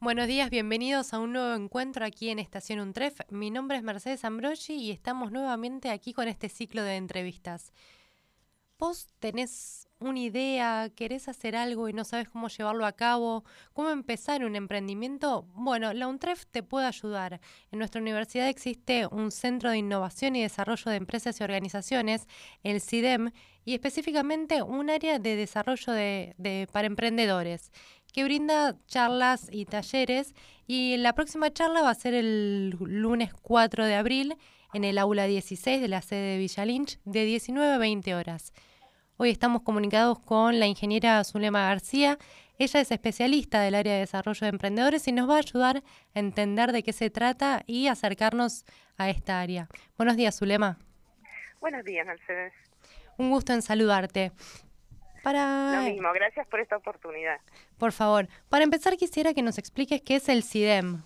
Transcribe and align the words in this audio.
Buenos 0.00 0.28
días, 0.28 0.48
bienvenidos 0.48 1.12
a 1.12 1.18
un 1.18 1.32
nuevo 1.32 1.54
encuentro 1.54 2.04
aquí 2.04 2.30
en 2.30 2.38
Estación 2.38 2.78
Untref. 2.78 3.18
Mi 3.30 3.50
nombre 3.50 3.76
es 3.76 3.82
Mercedes 3.82 4.24
Ambrogi 4.24 4.74
y 4.74 4.92
estamos 4.92 5.32
nuevamente 5.32 5.90
aquí 5.90 6.12
con 6.12 6.28
este 6.28 6.48
ciclo 6.48 6.84
de 6.84 6.94
entrevistas. 6.94 7.72
¿Vos 8.78 9.08
tenés 9.18 9.88
una 9.98 10.20
idea, 10.20 10.88
querés 10.94 11.26
hacer 11.26 11.56
algo 11.56 11.88
y 11.88 11.92
no 11.92 12.04
sabes 12.04 12.28
cómo 12.28 12.46
llevarlo 12.46 12.86
a 12.86 12.92
cabo? 12.92 13.42
¿Cómo 13.72 13.90
empezar 13.90 14.44
un 14.44 14.54
emprendimiento? 14.54 15.48
Bueno, 15.54 15.92
la 15.92 16.06
UNTREF 16.06 16.46
te 16.46 16.62
puede 16.62 16.86
ayudar. 16.86 17.40
En 17.72 17.80
nuestra 17.80 18.00
universidad 18.00 18.48
existe 18.48 19.08
un 19.08 19.32
Centro 19.32 19.72
de 19.72 19.78
Innovación 19.78 20.36
y 20.36 20.42
Desarrollo 20.42 20.92
de 20.92 20.96
Empresas 20.96 21.40
y 21.40 21.42
Organizaciones, 21.42 22.28
el 22.62 22.80
CIDEM, 22.80 23.32
y 23.64 23.74
específicamente 23.74 24.62
un 24.62 24.88
área 24.88 25.18
de 25.18 25.34
desarrollo 25.34 25.92
de, 25.92 26.68
para 26.72 26.86
emprendedores 26.86 27.72
que 28.12 28.24
brinda 28.24 28.76
charlas 28.86 29.48
y 29.50 29.64
talleres 29.64 30.34
y 30.66 30.96
la 30.96 31.14
próxima 31.14 31.52
charla 31.52 31.82
va 31.82 31.90
a 31.90 31.94
ser 31.94 32.14
el 32.14 32.70
lunes 32.80 33.32
4 33.42 33.86
de 33.86 33.94
abril 33.94 34.36
en 34.74 34.84
el 34.84 34.98
aula 34.98 35.26
16 35.26 35.80
de 35.80 35.88
la 35.88 36.02
sede 36.02 36.32
de 36.32 36.38
Villa 36.38 36.64
Lynch 36.64 36.98
de 37.04 37.24
19 37.24 37.72
a 37.72 37.78
20 37.78 38.14
horas. 38.14 38.52
Hoy 39.16 39.30
estamos 39.30 39.62
comunicados 39.62 40.20
con 40.20 40.60
la 40.60 40.66
ingeniera 40.66 41.24
Zulema 41.24 41.62
García. 41.62 42.18
Ella 42.58 42.80
es 42.80 42.90
especialista 42.92 43.60
del 43.60 43.74
área 43.74 43.94
de 43.94 44.00
desarrollo 44.00 44.40
de 44.42 44.48
emprendedores 44.48 45.08
y 45.08 45.12
nos 45.12 45.28
va 45.28 45.36
a 45.36 45.38
ayudar 45.38 45.82
a 46.14 46.18
entender 46.18 46.72
de 46.72 46.82
qué 46.82 46.92
se 46.92 47.10
trata 47.10 47.62
y 47.66 47.88
acercarnos 47.88 48.64
a 48.96 49.10
esta 49.10 49.40
área. 49.40 49.68
Buenos 49.96 50.16
días, 50.16 50.38
Zulema. 50.38 50.78
Buenos 51.60 51.84
días, 51.84 52.06
Mercedes. 52.06 52.52
Un 53.16 53.30
gusto 53.30 53.52
en 53.52 53.62
saludarte. 53.62 54.32
Lo 55.24 55.82
mismo, 55.82 56.12
gracias 56.12 56.46
por 56.48 56.60
esta 56.60 56.76
oportunidad. 56.76 57.40
Por 57.78 57.92
favor, 57.92 58.28
para 58.48 58.64
empezar 58.64 58.96
quisiera 58.96 59.34
que 59.34 59.42
nos 59.42 59.58
expliques 59.58 60.02
qué 60.02 60.16
es 60.16 60.28
el 60.28 60.42
CIDEM. 60.42 61.02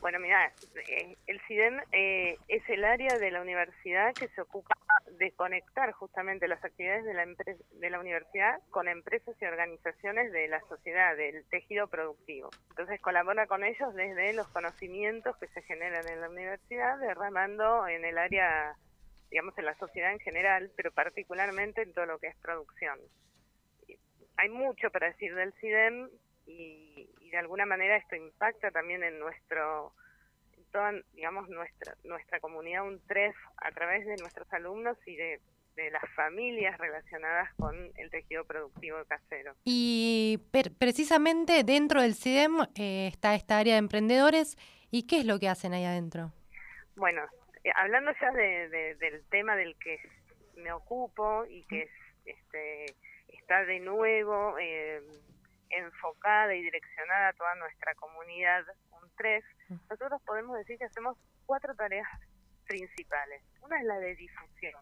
Bueno, 0.00 0.18
mira, 0.18 0.50
eh, 0.88 1.16
el 1.26 1.40
CIDEM 1.46 1.78
eh, 1.92 2.38
es 2.48 2.66
el 2.70 2.84
área 2.84 3.18
de 3.18 3.30
la 3.30 3.42
universidad 3.42 4.14
que 4.14 4.28
se 4.28 4.40
ocupa 4.40 4.74
de 5.18 5.30
conectar 5.32 5.92
justamente 5.92 6.48
las 6.48 6.64
actividades 6.64 7.04
de 7.04 7.12
la, 7.12 7.26
de 7.26 7.90
la 7.90 8.00
universidad 8.00 8.60
con 8.70 8.88
empresas 8.88 9.36
y 9.38 9.44
organizaciones 9.44 10.32
de 10.32 10.48
la 10.48 10.60
sociedad, 10.62 11.16
del 11.16 11.44
tejido 11.50 11.88
productivo. 11.88 12.48
Entonces 12.70 12.98
colabora 13.02 13.46
con 13.46 13.62
ellos 13.62 13.94
desde 13.94 14.32
los 14.32 14.48
conocimientos 14.48 15.36
que 15.36 15.48
se 15.48 15.60
generan 15.62 16.08
en 16.08 16.22
la 16.22 16.30
universidad, 16.30 16.98
derramando 16.98 17.86
en 17.86 18.06
el 18.06 18.16
área, 18.16 18.76
digamos, 19.30 19.56
en 19.58 19.66
la 19.66 19.76
sociedad 19.76 20.12
en 20.12 20.20
general, 20.20 20.70
pero 20.76 20.92
particularmente 20.92 21.82
en 21.82 21.92
todo 21.92 22.06
lo 22.06 22.18
que 22.18 22.28
es 22.28 22.36
producción 22.36 22.98
hay 24.40 24.48
mucho 24.48 24.90
para 24.90 25.08
decir 25.08 25.34
del 25.34 25.52
CIDEM 25.60 26.08
y, 26.46 27.08
de 27.30 27.38
alguna 27.38 27.64
manera 27.64 27.96
esto 27.96 28.16
impacta 28.16 28.72
también 28.72 29.04
en 29.04 29.20
nuestro 29.20 29.92
toda, 30.72 30.92
digamos, 31.12 31.48
nuestra, 31.48 31.94
nuestra 32.02 32.40
comunidad 32.40 32.84
UNTREF 32.86 33.36
a 33.58 33.70
través 33.70 34.04
de 34.04 34.16
nuestros 34.16 34.52
alumnos 34.52 34.96
y 35.06 35.16
de, 35.16 35.40
las 35.92 36.04
familias 36.14 36.76
relacionadas 36.76 37.54
con 37.54 37.74
el 37.96 38.10
tejido 38.10 38.44
productivo 38.44 38.98
casero. 39.08 39.54
Y 39.64 40.38
precisamente 40.78 41.64
dentro 41.64 42.02
del 42.02 42.14
CIDEM 42.14 42.66
eh, 42.74 43.06
está 43.06 43.34
esta 43.34 43.56
área 43.56 43.74
de 43.74 43.78
emprendedores. 43.78 44.58
¿Y 44.90 45.06
qué 45.06 45.20
es 45.20 45.24
lo 45.24 45.38
que 45.38 45.48
hacen 45.48 45.72
ahí 45.72 45.86
adentro? 45.86 46.32
Bueno, 46.96 47.22
eh, 47.64 47.70
hablando 47.74 48.12
ya 48.20 48.30
del 48.30 49.24
tema 49.30 49.56
del 49.56 49.74
que 49.76 50.00
me 50.56 50.70
ocupo 50.70 51.46
y 51.48 51.62
que 51.62 51.84
es 51.84 51.90
este, 52.26 52.94
está 53.50 53.64
de 53.64 53.80
nuevo 53.80 54.56
eh, 54.60 55.02
enfocada 55.70 56.54
y 56.54 56.62
direccionada 56.62 57.30
a 57.30 57.32
toda 57.32 57.52
nuestra 57.56 57.96
comunidad, 57.96 58.64
un 58.92 59.10
tres, 59.16 59.44
nosotros 59.90 60.22
podemos 60.24 60.56
decir 60.56 60.78
que 60.78 60.84
hacemos 60.84 61.18
cuatro 61.46 61.74
tareas 61.74 62.06
principales. 62.68 63.42
Una 63.60 63.80
es 63.80 63.86
la 63.86 63.98
de 63.98 64.14
difusión, 64.14 64.80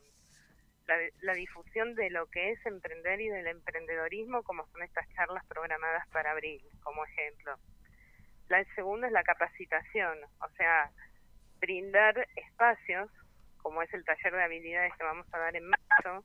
la, 1.22 1.32
difusión 1.32 1.94
de 1.94 2.10
lo 2.10 2.26
que 2.26 2.50
es 2.50 2.66
emprender 2.66 3.18
y 3.22 3.28
del 3.28 3.46
emprendedorismo, 3.46 4.42
como 4.42 4.66
son 4.66 4.82
estas 4.82 5.08
charlas 5.14 5.46
programadas 5.46 6.06
para 6.08 6.32
abril, 6.32 6.62
como 6.82 7.06
ejemplo. 7.06 7.56
La 8.50 8.62
segunda 8.74 9.06
es 9.06 9.14
la 9.14 9.22
capacitación, 9.22 10.18
o 10.42 10.48
sea, 10.58 10.90
brindar 11.58 12.28
espacios, 12.36 13.10
como 13.62 13.80
es 13.80 13.92
el 13.94 14.04
taller 14.04 14.34
de 14.34 14.42
habilidades 14.42 14.92
que 14.98 15.04
vamos 15.04 15.26
a 15.32 15.38
dar 15.38 15.56
en 15.56 15.70
marzo, 15.70 16.22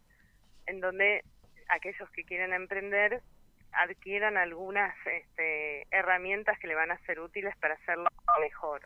en 0.65 0.81
donde 0.81 1.23
aquellos 1.73 2.09
que 2.11 2.23
quieren 2.23 2.53
emprender 2.53 3.21
adquieran 3.73 4.37
algunas 4.37 4.95
este, 5.05 5.87
herramientas 5.91 6.59
que 6.59 6.67
le 6.67 6.75
van 6.75 6.91
a 6.91 6.97
ser 7.05 7.19
útiles 7.19 7.55
para 7.57 7.73
hacerlo 7.73 8.07
mejor. 8.39 8.81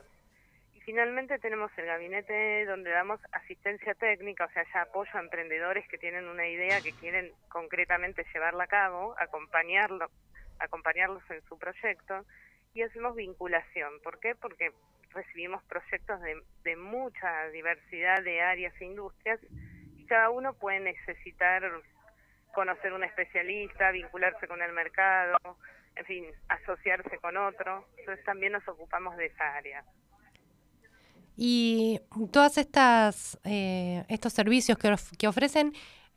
Y 0.74 0.80
finalmente 0.82 1.40
tenemos 1.40 1.72
el 1.78 1.86
gabinete 1.86 2.66
donde 2.66 2.92
damos 2.92 3.20
asistencia 3.34 3.94
técnica, 3.96 4.46
o 4.46 4.52
sea, 4.52 4.66
ya 4.74 4.84
apoyo 4.84 5.12
a 5.14 5.20
emprendedores 5.20 5.88
que 5.90 5.98
tienen 5.98 6.28
una 6.28 6.48
idea 6.48 6.82
que 6.82 6.94
quieren 6.94 7.32
concretamente 7.50 8.26
llevarla 8.34 8.64
a 8.64 8.68
cabo, 8.68 9.16
acompañarlo, 9.20 10.10
acompañarlos 10.60 11.24
en 11.30 11.42
su 11.44 11.60
proyecto 11.60 12.26
y 12.74 12.82
hacemos 12.82 13.16
vinculación. 13.16 14.00
¿Por 14.02 14.20
qué? 14.20 14.36
Porque 14.36 14.72
recibimos 15.12 15.64
proyectos 15.64 16.22
de, 16.22 16.42
de 16.64 16.76
mucha 16.78 17.50
diversidad 17.50 18.24
de 18.24 18.42
áreas 18.42 18.74
e 18.80 18.86
industrias 18.86 19.40
y 19.98 20.06
cada 20.06 20.30
uno 20.30 20.54
puede 20.54 20.80
necesitar 20.80 21.64
conocer 22.54 22.94
un 22.94 23.04
especialista, 23.04 23.92
vincularse 23.92 24.48
con 24.48 24.62
el 24.62 24.74
mercado, 24.74 25.38
en 25.96 26.06
fin, 26.06 26.26
asociarse 26.50 27.18
con 27.20 27.38
otro. 27.38 27.88
Entonces 27.98 28.24
también 28.26 28.54
nos 28.54 28.68
ocupamos 28.68 29.16
de 29.18 29.28
esa 29.28 29.56
área. 29.56 29.84
Y 31.36 32.00
todas 32.32 32.58
estas 32.58 33.40
eh, 33.44 34.04
estos 34.10 34.34
servicios 34.34 34.78
que, 34.78 34.96
que, 35.20 35.28
ofrecen, 35.28 35.74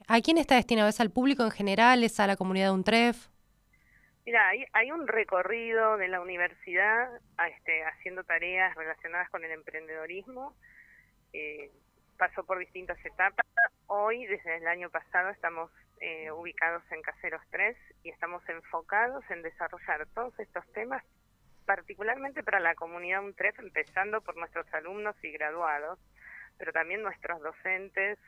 ¿a 0.09 0.21
quién 0.21 0.39
está 0.39 0.55
destinado? 0.55 0.89
¿Es 0.89 1.01
al 1.01 1.11
público 1.11 1.45
en 1.45 1.51
general? 1.51 2.03
¿Es 2.05 2.19
a 2.21 2.27
la 2.27 2.37
comunidad 2.37 2.69
de 2.69 2.73
UNTREF? 2.73 3.29
Mira, 4.25 4.49
hay, 4.49 4.65
hay 4.73 4.93
un 4.93 5.09
recorrido 5.09 5.97
de 5.97 6.09
la 6.09 6.21
universidad 6.21 7.11
este, 7.49 7.85
haciendo 7.85 8.25
tareas 8.25 8.75
relacionadas 8.77 9.29
con 9.31 9.45
el 9.45 9.51
emprendedorismo. 9.51 10.55
Eh, 11.33 11.71
pasó 12.17 12.45
por 12.45 12.59
distintas 12.59 13.05
etapas. 13.05 13.47
Hoy, 13.87 14.27
desde 14.27 14.57
el 14.57 14.69
año 14.69 14.91
pasado, 14.91 15.31
estamos 15.31 15.71
eh, 16.01 16.31
ubicados 16.33 16.83
en 16.91 17.03
Caseros 17.03 17.43
3 17.51 17.77
y 18.03 18.11
estamos 18.11 18.43
enfocados 18.49 19.23
en 19.31 19.43
desarrollar 19.43 20.07
todos 20.15 20.39
estos 20.39 20.65
temas, 20.73 21.05
particularmente 21.67 22.43
para 22.43 22.59
la 22.59 22.75
comunidad 22.75 23.23
UNTREF, 23.23 23.59
empezando 23.59 24.21
por 24.23 24.37
nuestros 24.37 24.67
alumnos 24.73 25.15
y 25.23 25.31
graduados, 25.31 25.99
pero 26.57 26.73
también 26.73 27.03
nuestros 27.03 27.41
docentes 27.43 28.19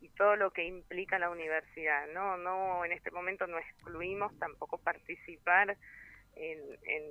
y 0.00 0.10
todo 0.10 0.36
lo 0.36 0.50
que 0.50 0.64
implica 0.64 1.18
la 1.18 1.30
universidad. 1.30 2.06
No, 2.08 2.36
no, 2.36 2.84
en 2.84 2.92
este 2.92 3.10
momento 3.10 3.46
no 3.46 3.58
excluimos 3.58 4.38
tampoco 4.38 4.78
participar 4.78 5.76
en, 6.36 6.60
en, 6.84 7.02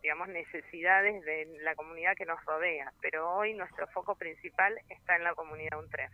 digamos, 0.00 0.28
necesidades 0.28 1.24
de 1.24 1.58
la 1.62 1.74
comunidad 1.74 2.14
que 2.16 2.24
nos 2.24 2.42
rodea, 2.44 2.92
pero 3.00 3.28
hoy 3.34 3.54
nuestro 3.54 3.88
foco 3.88 4.14
principal 4.14 4.78
está 4.88 5.16
en 5.16 5.24
la 5.24 5.34
comunidad 5.34 5.78
UNTREF. 5.78 6.12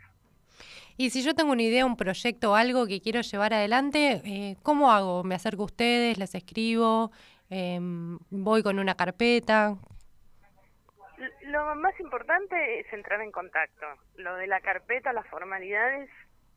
Y 0.96 1.10
si 1.10 1.22
yo 1.22 1.34
tengo 1.34 1.52
una 1.52 1.62
idea, 1.62 1.84
un 1.84 1.96
proyecto 1.96 2.54
algo 2.54 2.86
que 2.86 3.00
quiero 3.00 3.20
llevar 3.20 3.52
adelante, 3.54 4.22
eh, 4.24 4.56
¿cómo 4.62 4.90
hago? 4.90 5.24
¿Me 5.24 5.34
acerco 5.34 5.62
a 5.62 5.66
ustedes? 5.66 6.18
¿Les 6.18 6.34
escribo? 6.34 7.10
Em, 7.50 8.18
¿Voy 8.30 8.62
con 8.62 8.78
una 8.78 8.94
carpeta? 8.94 9.76
Lo 11.42 11.74
más 11.76 11.98
importante 12.00 12.80
es 12.80 12.92
entrar 12.92 13.20
en 13.20 13.30
contacto. 13.30 13.86
Lo 14.16 14.34
de 14.36 14.46
la 14.46 14.60
carpeta, 14.60 15.12
las 15.12 15.26
formalidades, 15.28 16.10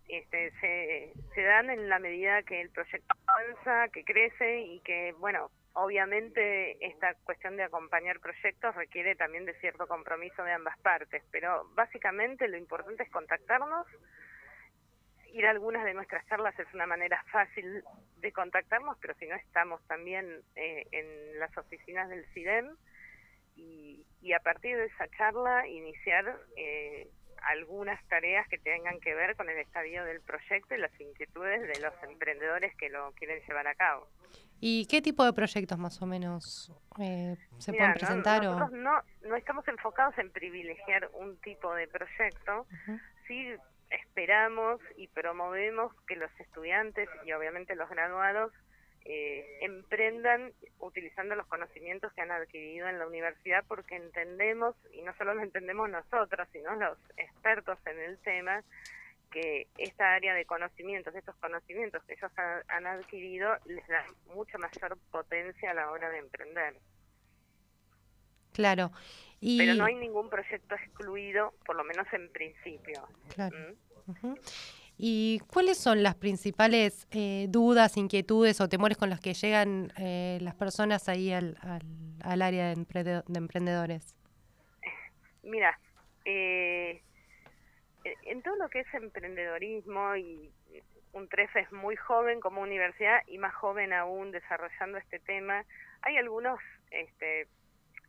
este, 0.07 0.51
se 1.35 1.41
dan 1.41 1.69
en 1.69 1.87
la 1.87 1.99
medida 1.99 2.41
que 2.43 2.61
el 2.61 2.69
proyecto 2.69 3.13
avanza, 3.27 3.89
que 3.89 4.03
crece 4.03 4.61
y 4.61 4.79
que, 4.79 5.13
bueno, 5.19 5.51
Obviamente 5.73 6.83
esta 6.85 7.13
cuestión 7.23 7.55
de 7.55 7.63
acompañar 7.63 8.19
proyectos 8.19 8.75
requiere 8.75 9.15
también 9.15 9.45
de 9.45 9.53
cierto 9.59 9.87
compromiso 9.87 10.43
de 10.43 10.51
ambas 10.51 10.77
partes, 10.79 11.23
pero 11.31 11.69
básicamente 11.75 12.47
lo 12.47 12.57
importante 12.57 13.03
es 13.03 13.09
contactarnos. 13.11 13.85
Ir 15.31 15.45
a 15.45 15.51
algunas 15.51 15.85
de 15.85 15.93
nuestras 15.93 16.25
charlas 16.25 16.57
es 16.57 16.67
una 16.73 16.87
manera 16.87 17.23
fácil 17.31 17.83
de 18.17 18.31
contactarnos, 18.31 18.97
pero 18.99 19.13
si 19.15 19.27
no 19.27 19.35
estamos 19.35 19.85
también 19.85 20.41
eh, 20.55 20.87
en 20.91 21.39
las 21.39 21.55
oficinas 21.55 22.09
del 22.09 22.25
CIDEM 22.33 22.75
y, 23.55 24.33
a 24.33 24.39
partir 24.39 24.75
de 24.77 24.85
esa 24.85 25.07
charla 25.17 25.67
iniciar 25.67 26.39
eh, 26.55 27.09
algunas 27.43 28.03
tareas 28.07 28.47
que 28.47 28.57
tengan 28.57 28.99
que 28.99 29.13
ver 29.13 29.35
con 29.35 29.49
el 29.49 29.57
estadio 29.59 30.03
del 30.03 30.21
proyecto 30.21 30.75
y 30.75 30.79
las 30.79 30.99
inquietudes 30.99 31.61
de 31.61 31.79
los 31.79 31.93
emprendedores 32.03 32.75
que 32.75 32.89
lo 32.89 33.11
quieren 33.13 33.41
llevar 33.47 33.67
a 33.67 33.75
cabo. 33.75 34.07
¿Y 34.59 34.85
qué 34.87 35.01
tipo 35.01 35.23
de 35.23 35.33
proyectos 35.33 35.77
más 35.77 36.01
o 36.01 36.05
menos 36.05 36.71
eh, 36.99 37.37
se 37.57 37.73
pueden 37.73 37.93
presentar? 37.93 38.43
No, 38.43 38.51
nosotros 38.51 38.79
no, 38.79 39.01
no 39.23 39.35
estamos 39.35 39.67
enfocados 39.67 40.17
en 40.17 40.31
privilegiar 40.31 41.09
un 41.13 41.37
tipo 41.37 41.73
de 41.73 41.87
proyecto, 41.87 42.65
sí 43.27 43.53
esperamos 43.89 44.81
y 44.97 45.07
promovemos 45.07 45.93
que 46.07 46.15
los 46.15 46.31
estudiantes 46.39 47.09
y 47.25 47.31
obviamente 47.31 47.75
los 47.75 47.89
graduados 47.89 48.51
eh, 49.05 49.57
emprendan 49.61 50.51
utilizando 50.79 51.35
los 51.35 51.47
conocimientos 51.47 52.13
que 52.13 52.21
han 52.21 52.31
adquirido 52.31 52.87
en 52.87 52.99
la 52.99 53.07
universidad 53.07 53.63
porque 53.67 53.95
entendemos, 53.95 54.75
y 54.93 55.01
no 55.01 55.15
solo 55.15 55.33
lo 55.33 55.41
entendemos 55.41 55.89
nosotros, 55.89 56.47
sino 56.51 56.75
los 56.75 56.97
expertos 57.17 57.79
en 57.85 57.99
el 57.99 58.17
tema, 58.19 58.63
que 59.29 59.67
esta 59.77 60.13
área 60.13 60.33
de 60.33 60.45
conocimientos, 60.45 61.15
estos 61.15 61.35
conocimientos 61.35 62.03
que 62.03 62.13
ellos 62.13 62.31
han 62.67 62.87
adquirido, 62.87 63.55
les 63.65 63.87
da 63.87 64.05
mucha 64.33 64.57
mayor 64.57 64.97
potencia 65.11 65.71
a 65.71 65.73
la 65.73 65.91
hora 65.91 66.09
de 66.09 66.19
emprender. 66.19 66.75
Claro. 68.53 68.91
Pero 69.41 69.73
no 69.75 69.85
hay 69.85 69.95
ningún 69.95 70.29
proyecto 70.29 70.75
excluido, 70.75 71.53
por 71.65 71.75
lo 71.75 71.83
menos 71.83 72.05
en 72.11 72.29
principio. 72.31 73.07
Claro. 73.33 73.55
¿Mm? 74.21 74.33
¿Y 74.97 75.39
cuáles 75.47 75.77
son 75.77 76.03
las 76.03 76.15
principales 76.15 77.07
eh, 77.11 77.45
dudas, 77.47 77.95
inquietudes 77.95 78.59
o 78.59 78.67
temores 78.67 78.97
con 78.97 79.09
los 79.09 79.21
que 79.21 79.33
llegan 79.33 79.93
eh, 79.97 80.39
las 80.41 80.55
personas 80.55 81.07
ahí 81.07 81.31
al, 81.31 81.57
al, 82.21 82.41
área 82.41 82.75
de, 82.75 83.23
emprendedores? 83.33 84.13
Mira, 85.41 85.79
eh, 86.25 87.01
en 88.03 88.41
todo 88.41 88.55
lo 88.55 88.69
que 88.69 88.81
es 88.81 88.93
emprendedorismo 88.93 90.15
y 90.15 90.51
un 91.13 91.27
TREF 91.27 91.55
es 91.55 91.71
muy 91.71 91.95
joven 91.95 92.39
como 92.39 92.61
universidad 92.61 93.21
y 93.27 93.37
más 93.37 93.53
joven 93.55 93.93
aún 93.93 94.31
desarrollando 94.31 94.97
este 94.97 95.19
tema, 95.19 95.65
hay 96.01 96.17
algunos 96.17 96.59
este, 96.91 97.47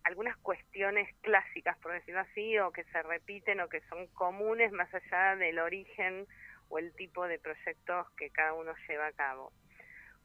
algunas 0.05 0.37
cuestiones 0.39 1.09
clásicas, 1.21 1.77
por 1.79 1.93
decirlo 1.93 2.21
así, 2.21 2.59
o 2.59 2.73
que 2.73 2.85
se 2.85 3.03
repiten 3.03 3.61
o 3.61 3.69
que 3.69 3.81
son 3.83 4.07
comunes 4.09 4.73
más 4.73 4.93
allá 4.95 5.37
del 5.37 5.59
origen 5.59 6.27
o 6.69 6.79
el 6.79 6.95
tipo 6.95 7.27
de 7.27 7.39
proyectos 7.39 8.11
que 8.17 8.31
cada 8.31 8.55
uno 8.55 8.73
lleva 8.89 9.07
a 9.07 9.13
cabo. 9.13 9.53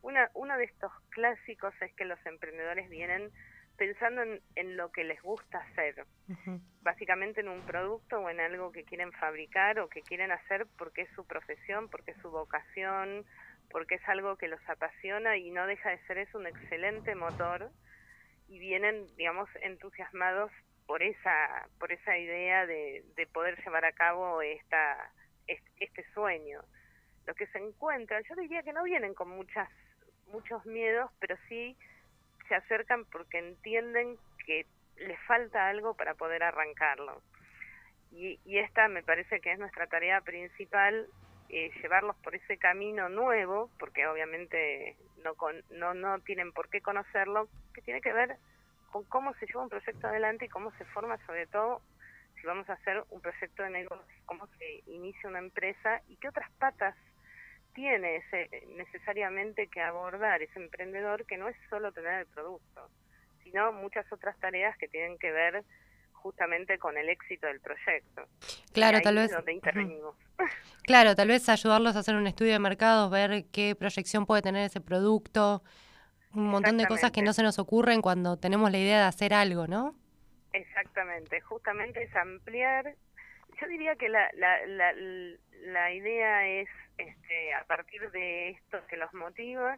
Una, 0.01 0.29
uno 0.33 0.57
de 0.57 0.65
estos 0.65 0.91
clásicos 1.09 1.73
es 1.81 1.93
que 1.95 2.05
los 2.05 2.23
emprendedores 2.25 2.89
vienen 2.89 3.31
pensando 3.77 4.23
en, 4.55 4.77
lo 4.77 4.91
que 4.91 5.03
les 5.03 5.21
gusta 5.21 5.59
hacer, 5.59 6.05
básicamente 6.81 7.41
en 7.41 7.49
un 7.49 7.61
producto 7.61 8.19
o 8.19 8.29
en 8.29 8.39
algo 8.39 8.71
que 8.71 8.83
quieren 8.83 9.11
fabricar 9.13 9.79
o 9.79 9.89
que 9.89 10.01
quieren 10.01 10.31
hacer 10.31 10.65
porque 10.77 11.01
es 11.01 11.09
su 11.15 11.25
profesión, 11.25 11.89
porque 11.89 12.11
es 12.11 12.17
su 12.21 12.31
vocación, 12.31 13.25
porque 13.69 13.95
es 13.95 14.07
algo 14.07 14.37
que 14.37 14.47
los 14.47 14.61
apasiona 14.69 15.37
y 15.37 15.51
no 15.51 15.67
deja 15.67 15.89
de 15.89 15.99
ser 16.05 16.17
eso 16.17 16.37
un 16.37 16.47
excelente 16.47 17.15
motor 17.15 17.71
y 18.47 18.59
vienen, 18.59 19.07
digamos, 19.17 19.49
entusiasmados 19.61 20.51
por 20.85 21.01
esa, 21.01 21.67
por 21.79 21.91
esa 21.91 22.17
idea 22.17 22.65
de, 22.65 23.03
de 23.15 23.27
poder 23.27 23.61
llevar 23.63 23.85
a 23.85 23.91
cabo 23.91 24.41
esta, 24.41 25.11
este 25.47 26.05
sueño. 26.13 26.61
Lo 27.25 27.33
que 27.33 27.47
se 27.47 27.57
encuentra, 27.57 28.21
yo 28.21 28.35
diría 28.35 28.61
que 28.61 28.73
no 28.73 28.83
vienen 28.83 29.15
con 29.15 29.29
muchas, 29.29 29.67
muchos 30.27 30.63
miedos, 30.65 31.09
pero 31.19 31.35
sí 31.49 31.75
se 32.47 32.55
acercan 32.55 33.05
porque 33.05 33.39
entienden 33.39 34.17
que 34.45 34.65
les 34.97 35.19
falta 35.21 35.67
algo 35.67 35.95
para 35.95 36.13
poder 36.13 36.43
arrancarlo. 36.43 37.21
Y, 38.11 38.39
y 38.45 38.59
esta 38.59 38.87
me 38.87 39.03
parece 39.03 39.41
que 39.41 39.51
es 39.51 39.59
nuestra 39.59 39.87
tarea 39.87 40.21
principal, 40.21 41.07
eh, 41.49 41.71
llevarlos 41.81 42.15
por 42.17 42.35
ese 42.35 42.57
camino 42.57 43.09
nuevo, 43.09 43.69
porque 43.77 44.07
obviamente 44.07 44.95
no, 45.23 45.35
con, 45.35 45.55
no, 45.71 45.93
no 45.93 46.19
tienen 46.19 46.51
por 46.53 46.69
qué 46.69 46.81
conocerlo, 46.81 47.49
que 47.73 47.81
tiene 47.81 48.01
que 48.01 48.13
ver 48.13 48.37
con 48.91 49.03
cómo 49.03 49.33
se 49.35 49.45
lleva 49.45 49.63
un 49.63 49.69
proyecto 49.69 50.07
adelante 50.07 50.45
y 50.45 50.49
cómo 50.49 50.71
se 50.77 50.85
forma 50.85 51.17
sobre 51.25 51.47
todo 51.47 51.81
si 52.39 52.47
vamos 52.47 52.69
a 52.69 52.73
hacer 52.73 53.03
un 53.09 53.21
proyecto 53.21 53.63
de 53.63 53.69
negocio, 53.69 54.15
cómo 54.25 54.47
se 54.57 54.83
inicia 54.87 55.29
una 55.29 55.39
empresa 55.39 56.01
y 56.07 56.15
qué 56.17 56.29
otras 56.29 56.49
patas 56.59 56.95
tiene 57.75 58.17
ese, 58.17 58.49
necesariamente 58.75 59.67
que 59.67 59.81
abordar 59.81 60.41
ese 60.41 60.59
emprendedor 60.59 61.25
que 61.25 61.37
no 61.37 61.47
es 61.47 61.55
solo 61.69 61.91
tener 61.91 62.21
el 62.21 62.25
producto, 62.27 62.89
sino 63.43 63.71
muchas 63.73 64.11
otras 64.11 64.37
tareas 64.39 64.75
que 64.77 64.87
tienen 64.87 65.19
que 65.19 65.31
ver 65.31 65.63
justamente 66.13 66.79
con 66.79 66.97
el 66.97 67.07
éxito 67.09 67.45
del 67.45 67.59
proyecto. 67.59 68.27
Claro, 68.73 68.99
tal 69.01 69.15
vez. 69.15 69.31
Claro, 70.83 71.15
tal 71.15 71.29
vez 71.29 71.47
ayudarlos 71.49 71.95
a 71.95 71.99
hacer 71.99 72.15
un 72.15 72.27
estudio 72.27 72.53
de 72.53 72.59
mercados, 72.59 73.09
ver 73.09 73.45
qué 73.51 73.75
proyección 73.75 74.25
puede 74.25 74.41
tener 74.41 74.65
ese 74.65 74.81
producto, 74.81 75.63
un 76.33 76.47
montón 76.47 76.77
de 76.77 76.85
cosas 76.85 77.11
que 77.11 77.21
no 77.21 77.33
se 77.33 77.41
nos 77.41 77.57
ocurren 77.57 78.01
cuando 78.01 78.37
tenemos 78.37 78.71
la 78.71 78.77
idea 78.77 78.99
de 78.99 79.05
hacer 79.05 79.33
algo, 79.33 79.67
¿no? 79.67 79.95
Exactamente, 80.53 81.41
justamente 81.41 82.03
es 82.03 82.15
ampliar. 82.15 82.95
Yo 83.59 83.67
diría 83.67 83.95
que 83.95 84.09
la, 84.09 84.29
la, 84.33 84.65
la, 84.67 84.93
la 84.93 85.93
idea 85.93 86.47
es, 86.47 86.69
este, 86.97 87.53
a 87.53 87.63
partir 87.65 88.09
de 88.11 88.49
esto 88.49 88.85
que 88.87 88.97
los 88.97 89.13
motiva, 89.13 89.77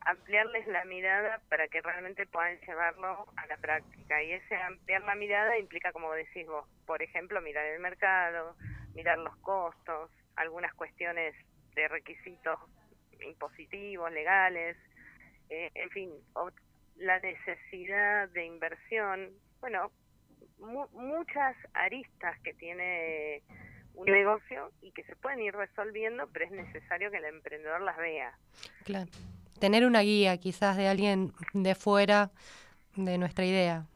ampliarles 0.00 0.66
la 0.66 0.84
mirada 0.84 1.40
para 1.48 1.68
que 1.68 1.80
realmente 1.80 2.26
puedan 2.26 2.58
llevarlo 2.60 3.26
a 3.36 3.46
la 3.46 3.56
práctica. 3.56 4.22
Y 4.22 4.32
ese 4.32 4.56
ampliar 4.56 5.02
la 5.02 5.14
mirada 5.14 5.58
implica, 5.58 5.92
como 5.92 6.12
decís 6.12 6.46
vos, 6.46 6.68
por 6.86 7.02
ejemplo, 7.02 7.40
mirar 7.40 7.66
el 7.66 7.80
mercado, 7.80 8.56
mirar 8.94 9.18
los 9.18 9.36
costos, 9.38 10.10
algunas 10.36 10.74
cuestiones 10.74 11.34
de 11.74 11.88
requisitos 11.88 12.58
impositivos, 13.20 14.12
legales, 14.12 14.76
eh, 15.48 15.70
en 15.74 15.90
fin, 15.90 16.10
la 16.96 17.18
necesidad 17.20 18.28
de 18.30 18.44
inversión, 18.44 19.30
bueno, 19.60 19.90
muchas 20.58 21.56
aristas 21.74 22.38
que 22.40 22.54
tiene 22.54 23.42
un 23.94 24.06
negocio 24.06 24.70
y 24.82 24.90
que 24.92 25.04
se 25.04 25.16
pueden 25.16 25.40
ir 25.40 25.54
resolviendo, 25.54 26.28
pero 26.32 26.46
es 26.46 26.50
necesario 26.50 27.10
que 27.10 27.18
el 27.18 27.24
emprendedor 27.24 27.80
las 27.80 27.96
vea. 27.96 28.32
Claro. 28.84 29.10
Tener 29.60 29.84
una 29.86 30.00
guía 30.00 30.36
quizás 30.38 30.76
de 30.76 30.88
alguien 30.88 31.32
de 31.52 31.74
fuera 31.74 32.30
de 32.96 33.18
nuestra 33.18 33.44
idea. 33.44 33.86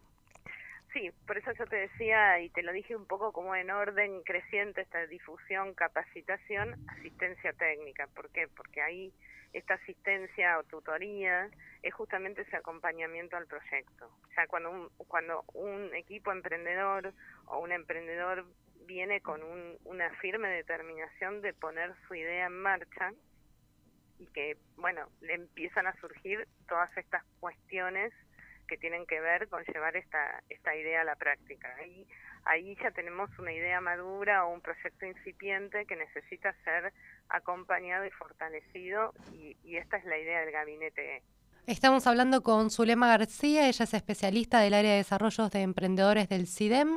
Sí, 0.92 1.10
por 1.26 1.36
eso 1.36 1.52
yo 1.52 1.66
te 1.66 1.76
decía 1.76 2.40
y 2.40 2.48
te 2.48 2.62
lo 2.62 2.72
dije 2.72 2.96
un 2.96 3.06
poco 3.06 3.32
como 3.32 3.54
en 3.54 3.70
orden 3.70 4.22
creciente 4.22 4.80
esta 4.80 5.06
difusión, 5.06 5.74
capacitación, 5.74 6.74
asistencia 6.88 7.52
técnica. 7.52 8.08
¿Por 8.14 8.30
qué? 8.30 8.48
Porque 8.48 8.80
ahí 8.80 9.12
esta 9.52 9.74
asistencia 9.74 10.58
o 10.58 10.64
tutoría 10.64 11.48
es 11.82 11.94
justamente 11.94 12.42
ese 12.42 12.56
acompañamiento 12.56 13.36
al 13.36 13.46
proyecto. 13.46 14.10
O 14.30 14.34
sea, 14.34 14.46
cuando 14.46 14.70
un, 14.70 14.88
cuando 15.08 15.44
un 15.54 15.94
equipo 15.94 16.32
emprendedor 16.32 17.12
o 17.46 17.58
un 17.58 17.72
emprendedor 17.72 18.46
viene 18.88 19.20
con 19.20 19.42
un, 19.42 19.76
una 19.84 20.10
firme 20.14 20.48
determinación 20.48 21.42
de 21.42 21.52
poner 21.52 21.94
su 22.08 22.14
idea 22.14 22.46
en 22.46 22.58
marcha 22.58 23.12
y 24.18 24.26
que, 24.28 24.56
bueno, 24.76 25.08
le 25.20 25.34
empiezan 25.34 25.86
a 25.86 25.94
surgir 26.00 26.48
todas 26.66 26.90
estas 26.96 27.22
cuestiones 27.38 28.12
que 28.66 28.78
tienen 28.78 29.06
que 29.06 29.20
ver 29.20 29.48
con 29.48 29.62
llevar 29.64 29.96
esta, 29.96 30.42
esta 30.48 30.74
idea 30.74 31.02
a 31.02 31.04
la 31.04 31.16
práctica. 31.16 31.74
Ahí, 31.76 32.06
ahí 32.44 32.76
ya 32.82 32.90
tenemos 32.90 33.30
una 33.38 33.52
idea 33.52 33.80
madura 33.80 34.46
o 34.46 34.52
un 34.52 34.60
proyecto 34.60 35.06
incipiente 35.06 35.84
que 35.86 35.94
necesita 35.94 36.52
ser 36.64 36.92
acompañado 37.28 38.06
y 38.06 38.10
fortalecido 38.10 39.12
y, 39.32 39.56
y 39.62 39.76
esta 39.76 39.98
es 39.98 40.04
la 40.06 40.18
idea 40.18 40.40
del 40.40 40.50
gabinete. 40.50 41.22
Estamos 41.66 42.06
hablando 42.06 42.42
con 42.42 42.70
Zulema 42.70 43.08
García, 43.08 43.68
ella 43.68 43.84
es 43.84 43.92
especialista 43.92 44.60
del 44.60 44.72
área 44.72 44.92
de 44.92 44.96
desarrollos 44.96 45.50
de 45.50 45.60
emprendedores 45.60 46.28
del 46.30 46.46
CIDEM. 46.46 46.96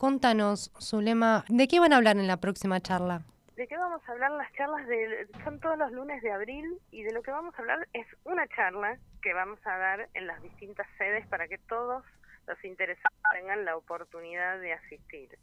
Contanos, 0.00 0.72
Zulema, 0.80 1.44
¿de 1.50 1.68
qué 1.68 1.78
van 1.78 1.92
a 1.92 1.98
hablar 1.98 2.16
en 2.16 2.26
la 2.26 2.38
próxima 2.38 2.80
charla? 2.80 3.20
¿De 3.54 3.68
qué 3.68 3.76
vamos 3.76 4.00
a 4.08 4.12
hablar? 4.12 4.30
Las 4.30 4.50
charlas 4.54 4.86
de, 4.86 5.28
son 5.44 5.60
todos 5.60 5.76
los 5.76 5.92
lunes 5.92 6.22
de 6.22 6.32
abril 6.32 6.80
y 6.90 7.02
de 7.02 7.12
lo 7.12 7.22
que 7.22 7.30
vamos 7.30 7.54
a 7.54 7.58
hablar 7.58 7.86
es 7.92 8.06
una 8.24 8.48
charla 8.48 8.96
que 9.20 9.34
vamos 9.34 9.58
a 9.66 9.76
dar 9.76 10.08
en 10.14 10.26
las 10.26 10.40
distintas 10.40 10.86
sedes 10.96 11.26
para 11.26 11.48
que 11.48 11.58
todos 11.58 12.02
los 12.46 12.64
interesados 12.64 13.18
tengan 13.30 13.66
la 13.66 13.76
oportunidad 13.76 14.58
de 14.58 14.72
asistir. 14.72 15.38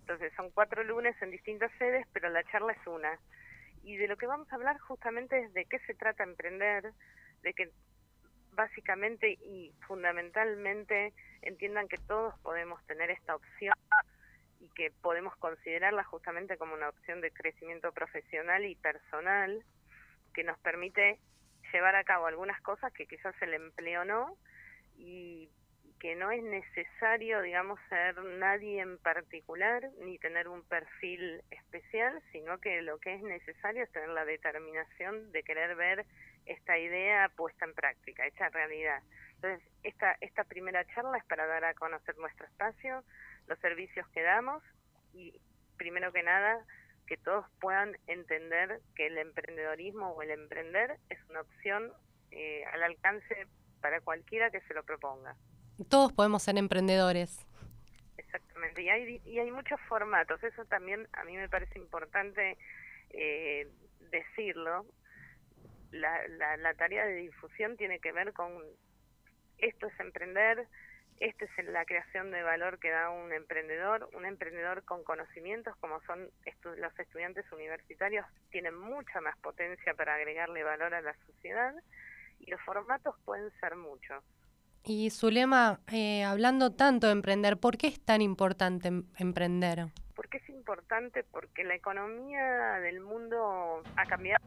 Entonces 0.00 0.30
son 0.36 0.50
cuatro 0.50 0.84
lunes 0.84 1.16
en 1.22 1.30
distintas 1.30 1.72
sedes, 1.78 2.06
pero 2.12 2.28
la 2.28 2.44
charla 2.44 2.74
es 2.74 2.86
una. 2.86 3.18
Y 3.82 3.96
de 3.96 4.08
lo 4.08 4.18
que 4.18 4.26
vamos 4.26 4.46
a 4.52 4.56
hablar 4.56 4.78
justamente 4.80 5.38
es 5.38 5.54
de 5.54 5.64
qué 5.64 5.78
se 5.86 5.94
trata 5.94 6.22
emprender, 6.22 6.92
de 7.40 7.54
que 7.54 7.70
básicamente 8.62 9.32
y 9.32 9.72
fundamentalmente 9.88 11.12
entiendan 11.42 11.88
que 11.88 11.98
todos 11.98 12.38
podemos 12.40 12.80
tener 12.86 13.10
esta 13.10 13.34
opción 13.34 13.74
y 14.60 14.68
que 14.68 14.92
podemos 15.02 15.34
considerarla 15.36 16.04
justamente 16.04 16.56
como 16.56 16.74
una 16.74 16.88
opción 16.88 17.20
de 17.20 17.32
crecimiento 17.32 17.90
profesional 17.90 18.64
y 18.64 18.76
personal 18.76 19.64
que 20.32 20.44
nos 20.44 20.56
permite 20.60 21.18
llevar 21.72 21.96
a 21.96 22.04
cabo 22.04 22.26
algunas 22.26 22.60
cosas 22.62 22.92
que 22.92 23.06
quizás 23.06 23.34
el 23.42 23.54
empleo 23.54 24.04
no 24.04 24.36
y 24.96 25.50
que 25.98 26.14
no 26.14 26.30
es 26.30 26.42
necesario, 26.42 27.42
digamos, 27.42 27.80
ser 27.88 28.16
nadie 28.22 28.80
en 28.80 28.98
particular 28.98 29.88
ni 30.04 30.18
tener 30.18 30.46
un 30.46 30.62
perfil 30.62 31.42
especial, 31.50 32.22
sino 32.30 32.58
que 32.58 32.82
lo 32.82 32.98
que 32.98 33.14
es 33.14 33.22
necesario 33.22 33.82
es 33.82 33.90
tener 33.90 34.10
la 34.10 34.24
determinación 34.24 35.32
de 35.32 35.42
querer 35.42 35.74
ver 35.74 36.06
esta 36.46 36.78
idea 36.78 37.28
puesta 37.36 37.64
en 37.64 37.74
práctica, 37.74 38.26
hecha 38.26 38.48
realidad. 38.50 39.02
Entonces, 39.36 39.68
esta, 39.82 40.16
esta 40.20 40.44
primera 40.44 40.84
charla 40.94 41.18
es 41.18 41.24
para 41.24 41.46
dar 41.46 41.64
a 41.64 41.74
conocer 41.74 42.16
nuestro 42.18 42.46
espacio, 42.46 43.02
los 43.48 43.58
servicios 43.58 44.06
que 44.08 44.22
damos 44.22 44.62
y, 45.12 45.40
primero 45.76 46.12
que 46.12 46.22
nada, 46.22 46.64
que 47.06 47.16
todos 47.16 47.44
puedan 47.60 47.96
entender 48.06 48.80
que 48.94 49.06
el 49.08 49.18
emprendedorismo 49.18 50.10
o 50.10 50.22
el 50.22 50.30
emprender 50.30 50.98
es 51.10 51.18
una 51.28 51.40
opción 51.40 51.92
eh, 52.30 52.64
al 52.72 52.82
alcance 52.82 53.46
para 53.80 54.00
cualquiera 54.00 54.50
que 54.50 54.60
se 54.62 54.74
lo 54.74 54.84
proponga. 54.84 55.34
Todos 55.88 56.12
podemos 56.12 56.42
ser 56.42 56.56
emprendedores. 56.56 57.44
Exactamente, 58.16 58.82
y 58.82 58.88
hay, 58.88 59.20
y 59.24 59.38
hay 59.40 59.50
muchos 59.50 59.80
formatos, 59.88 60.42
eso 60.44 60.64
también 60.66 61.08
a 61.12 61.24
mí 61.24 61.36
me 61.36 61.48
parece 61.48 61.78
importante 61.78 62.56
eh, 63.10 63.68
decirlo. 64.10 64.86
La, 65.92 66.26
la, 66.28 66.56
la 66.56 66.74
tarea 66.74 67.06
de 67.06 67.14
difusión 67.14 67.76
tiene 67.76 68.00
que 68.00 68.12
ver 68.12 68.32
con 68.32 68.50
esto 69.58 69.86
es 69.86 70.00
emprender, 70.00 70.66
esta 71.22 71.44
es 71.44 71.66
la 71.68 71.84
creación 71.84 72.32
de 72.32 72.42
valor 72.42 72.80
que 72.80 72.90
da 72.90 73.10
un 73.10 73.32
emprendedor. 73.32 74.08
Un 74.12 74.26
emprendedor 74.26 74.82
con 74.84 75.04
conocimientos, 75.04 75.76
como 75.76 76.00
son 76.02 76.28
los 76.78 76.98
estudiantes 76.98 77.44
universitarios, 77.52 78.26
tienen 78.50 78.76
mucha 78.76 79.20
más 79.20 79.36
potencia 79.38 79.94
para 79.94 80.16
agregarle 80.16 80.64
valor 80.64 80.94
a 80.94 81.00
la 81.00 81.14
sociedad 81.26 81.74
y 82.40 82.50
los 82.50 82.60
formatos 82.62 83.14
pueden 83.24 83.52
ser 83.60 83.76
muchos. 83.76 84.24
Y 84.84 85.10
Zulema, 85.10 85.78
eh, 85.92 86.24
hablando 86.24 86.74
tanto 86.74 87.06
de 87.06 87.12
emprender, 87.12 87.56
¿por 87.56 87.78
qué 87.78 87.86
es 87.86 88.04
tan 88.04 88.20
importante 88.20 88.88
em-, 88.88 89.04
emprender? 89.16 89.86
Porque 90.16 90.38
es 90.38 90.48
importante 90.48 91.22
porque 91.22 91.62
la 91.62 91.76
economía 91.76 92.80
del 92.80 92.98
mundo 92.98 93.84
ha 93.94 94.06
cambiado 94.06 94.42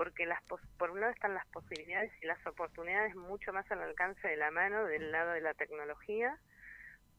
porque 0.00 0.24
las 0.24 0.40
por 0.78 0.92
un 0.92 1.00
lado 1.00 1.12
están 1.12 1.34
las 1.34 1.46
posibilidades 1.48 2.10
y 2.22 2.26
las 2.26 2.46
oportunidades 2.46 3.14
mucho 3.14 3.52
más 3.52 3.70
al 3.70 3.82
alcance 3.82 4.26
de 4.26 4.38
la 4.38 4.50
mano 4.50 4.86
del 4.86 5.12
lado 5.12 5.32
de 5.32 5.42
la 5.42 5.52
tecnología, 5.52 6.38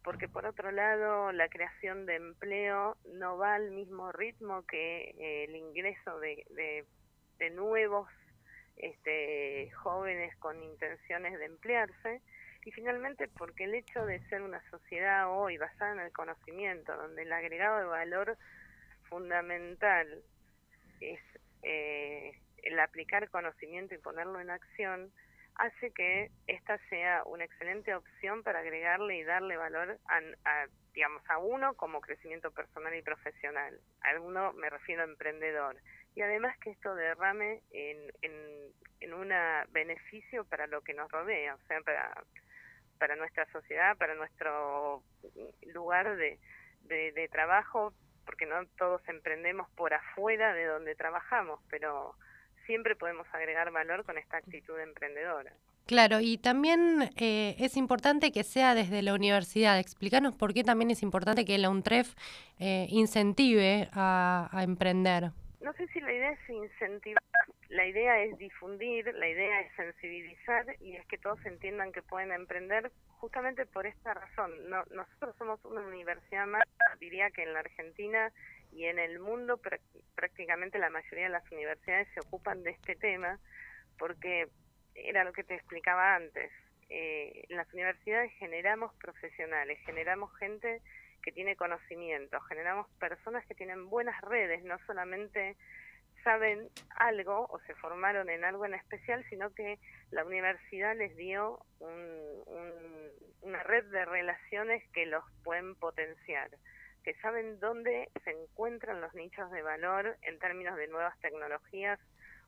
porque 0.04 0.28
por 0.28 0.48
otro 0.48 0.72
lado 0.72 1.32
la 1.32 1.48
creación 1.48 2.08
de 2.08 2.16
empleo 2.16 2.98
no 3.14 3.38
va 3.38 3.54
al 3.54 3.70
mismo 3.70 4.12
ritmo 4.12 4.66
que 4.66 5.14
eh, 5.20 5.44
el 5.44 5.56
ingreso 5.58 6.20
de, 6.22 6.44
de, 6.56 6.86
de 7.38 7.50
nuevos 7.52 8.10
este, 8.78 9.70
jóvenes 9.84 10.36
con 10.38 10.64
intenciones 10.64 11.38
de 11.38 11.46
emplearse. 11.46 12.24
Y 12.66 12.72
finalmente 12.72 13.28
porque 13.28 13.66
el 13.66 13.76
hecho 13.76 14.08
de 14.08 14.28
ser 14.28 14.42
una 14.42 14.68
sociedad 14.72 15.30
hoy 15.32 15.56
basada 15.60 15.94
en 15.94 16.00
el 16.00 16.12
conocimiento, 16.12 16.98
donde 16.98 17.22
el 17.22 17.32
agregado 17.32 17.78
de 17.78 17.86
valor 17.86 18.38
fundamental 19.08 20.24
es 21.00 21.20
eh, 21.62 22.34
el 22.64 22.80
aplicar 22.80 23.30
conocimiento 23.30 23.96
y 23.96 24.00
ponerlo 24.00 24.40
en 24.40 24.50
acción 24.50 25.12
hace 25.56 25.92
que 25.92 26.32
esta 26.48 26.78
sea 26.90 27.24
una 27.26 27.44
excelente 27.44 27.94
opción 27.94 28.44
para 28.44 28.60
agregarle 28.60 29.18
y 29.18 29.24
darle 29.24 29.58
valor 29.58 30.00
a, 30.08 30.66
digamos 30.94 31.22
a 31.30 31.38
uno 31.38 31.74
como 31.76 32.02
crecimiento 32.02 32.52
personal 32.52 32.96
y 32.96 33.02
profesional. 33.02 33.80
A 34.02 34.20
uno 34.20 34.54
me 34.54 34.70
refiero 34.70 35.02
a 35.02 35.06
emprendedor. 35.06 35.78
Y 36.16 36.22
además 36.22 36.58
que 36.60 36.72
esto 36.72 36.96
derrame 36.96 37.62
en, 37.72 38.12
en, 38.22 38.34
en 39.02 39.14
un 39.14 39.32
beneficio 39.70 40.46
para 40.46 40.68
lo 40.68 40.82
que 40.82 40.94
nos 40.94 41.12
rodea 41.12 41.56
o 41.56 41.60
sea 41.68 41.82
para 41.82 42.14
para 43.00 43.16
nuestra 43.16 43.46
sociedad 43.52 43.98
para 43.98 44.14
nuestro 44.14 45.04
lugar 45.74 46.16
de, 46.18 46.38
de, 46.84 47.12
de 47.14 47.28
trabajo 47.30 47.94
porque 48.26 48.46
no 48.46 48.64
todos 48.78 49.02
emprendemos 49.08 49.70
por 49.72 49.94
afuera 49.94 50.54
de 50.54 50.66
donde 50.66 50.96
trabajamos 50.96 51.60
pero 51.70 52.16
siempre 52.72 52.96
podemos 52.96 53.28
agregar 53.34 53.70
valor 53.70 54.06
con 54.06 54.18
esta 54.18 54.38
actitud 54.38 54.80
emprendedora. 54.80 55.52
Claro, 55.88 56.22
y 56.22 56.38
también 56.38 57.10
eh, 57.18 57.58
es 57.60 57.76
importante 57.76 58.32
que 58.32 58.46
sea 58.46 58.76
desde 58.76 59.02
la 59.02 59.14
universidad. 59.14 59.78
Explícanos 59.78 60.34
por 60.38 60.54
qué 60.54 60.64
también 60.64 60.90
es 60.90 61.04
importante 61.04 61.44
que 61.44 61.58
la 61.58 61.70
UNTREF 61.70 62.16
eh, 62.60 62.88
incentive 62.90 63.90
a, 63.92 64.50
emprender. 64.64 65.32
No 65.60 65.74
sé 65.74 65.86
si 65.88 66.00
la 66.00 66.14
idea 66.14 66.32
es 66.32 66.50
incentivar, 66.50 67.22
la 67.68 67.86
idea 67.86 68.24
es 68.24 68.38
difundir, 68.38 69.14
la 69.16 69.28
idea 69.28 69.60
es 69.60 69.76
sensibilizar 69.76 70.66
y 70.80 70.96
es 70.96 71.06
que 71.08 71.18
todos 71.18 71.46
entiendan 71.46 71.92
que 71.92 72.02
pueden 72.02 72.32
emprender 72.32 72.90
justamente 73.20 73.66
por 73.66 73.86
esta 73.86 74.14
razón. 74.14 74.50
No, 74.70 74.86
nosotros 74.96 75.36
somos 75.38 75.60
una 75.66 75.82
universidad 75.82 76.48
más, 76.48 76.64
diría 77.02 77.30
que 77.32 77.44
en 77.44 77.54
la 77.54 77.60
Argentina 77.60 78.32
y 78.72 78.86
en 78.86 79.00
el 79.00 79.20
mundo 79.20 79.60
prácticamente 80.16 80.80
la 80.80 80.90
mayoría 80.90 81.26
de 81.26 81.30
las 81.30 81.52
universidades 81.52 82.08
se 82.14 82.22
ocupan 82.22 82.64
de 82.64 82.72
este 82.72 82.96
tema 82.96 83.40
porque 83.98 84.48
era 84.96 85.24
lo 85.24 85.34
que 85.34 85.44
te 85.44 85.56
explicaba 85.56 86.16
antes. 86.16 86.52
Eh, 86.90 87.46
en 87.50 87.58
las 87.58 87.72
universidades 87.74 88.32
generamos 88.34 88.94
profesionales, 88.96 89.80
generamos 89.86 90.36
gente 90.38 90.82
que 91.22 91.32
tiene 91.32 91.56
conocimiento, 91.56 92.40
generamos 92.42 92.90
personas 93.00 93.46
que 93.46 93.56
tienen 93.56 93.90
buenas 93.90 94.20
redes, 94.22 94.64
no 94.64 94.78
solamente 94.86 95.56
saben 96.24 96.70
algo 96.98 97.48
o 97.50 97.60
se 97.62 97.76
formaron 97.76 98.30
en 98.30 98.44
algo 98.44 98.66
en 98.66 98.74
especial, 98.74 99.24
sino 99.30 99.54
que 99.54 99.80
la 100.12 100.24
universidad 100.26 100.96
les 100.96 101.16
dio 101.16 101.60
una 103.42 103.64
red 103.64 103.86
de 103.86 104.06
relaciones 104.06 104.84
que 104.92 105.06
los 105.06 105.24
pueden 105.44 105.76
potenciar 105.76 106.50
que 107.04 107.16
saben 107.16 107.60
dónde 107.60 108.10
se 108.24 108.32
encuentran 108.32 109.02
los 109.02 109.14
nichos 109.14 109.50
de 109.52 109.62
valor 109.62 110.18
en 110.22 110.40
términos 110.40 110.78
de 110.78 110.88
nuevas 110.88 111.18
tecnologías 111.20 112.00